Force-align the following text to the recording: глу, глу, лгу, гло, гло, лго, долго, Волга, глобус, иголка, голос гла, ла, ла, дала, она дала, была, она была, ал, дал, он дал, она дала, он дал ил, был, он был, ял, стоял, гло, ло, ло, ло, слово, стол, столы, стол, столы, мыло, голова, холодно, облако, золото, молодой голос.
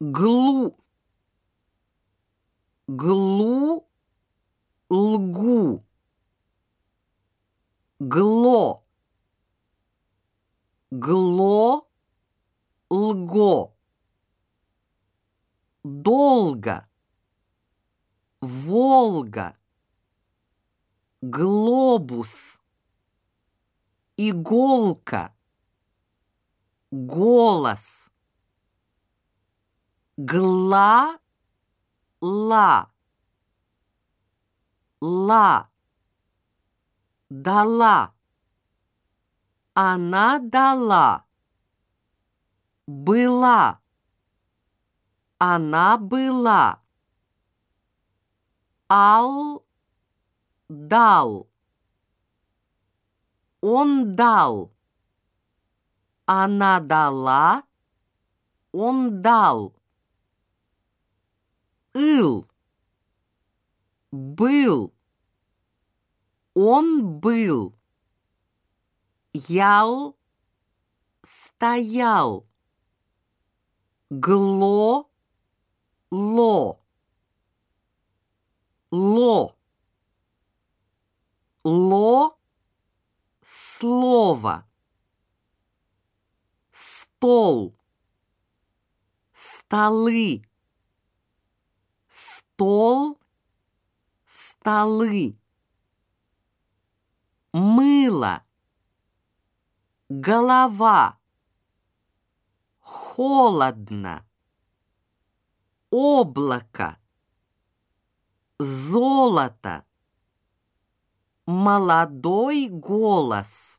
глу, 0.00 0.76
глу, 2.86 3.86
лгу, 4.90 5.84
гло, 8.00 8.84
гло, 10.90 11.88
лго, 12.90 13.74
долго, 15.84 16.88
Волга, 18.42 19.56
глобус, 21.22 22.60
иголка, 24.16 25.34
голос 26.90 28.10
гла, 30.16 31.18
ла, 32.22 32.90
ла, 35.00 35.70
дала, 37.28 38.14
она 39.74 40.38
дала, 40.38 41.26
была, 42.86 43.78
она 45.36 45.98
была, 45.98 46.80
ал, 48.88 49.66
дал, 50.70 51.46
он 53.60 54.16
дал, 54.16 54.72
она 56.24 56.80
дала, 56.80 57.64
он 58.72 59.20
дал 59.20 59.76
ил, 61.96 62.46
был, 64.10 64.92
он 66.54 67.18
был, 67.20 67.74
ял, 69.32 70.16
стоял, 71.22 72.46
гло, 74.10 75.10
ло, 76.10 76.80
ло, 78.90 79.56
ло, 81.64 82.38
слово, 83.42 84.66
стол, 86.70 87.74
столы, 89.32 90.44
стол, 92.56 93.18
столы, 94.24 95.36
мыло, 97.52 98.42
голова, 100.08 101.18
холодно, 102.80 104.24
облако, 105.90 106.98
золото, 108.58 109.84
молодой 111.44 112.68
голос. 112.70 113.78